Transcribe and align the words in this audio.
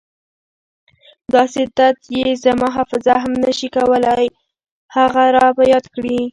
داسې 1.33 1.61
تت 1.77 1.95
چې 2.05 2.19
زما 2.45 2.67
حافظه 2.75 3.13
هم 3.23 3.33
نه 3.43 3.51
شي 3.57 3.69
کولای 3.75 4.27
هغه 4.95 5.23
را 5.35 5.47
په 5.57 5.63
یاد 5.71 5.85
کړي. 5.95 6.21